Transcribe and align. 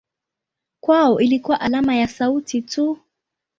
Kwao 0.81 1.19
ilikuwa 1.19 1.61
alama 1.61 1.95
ya 1.95 2.07
sauti 2.07 2.61
tu. 2.61 2.97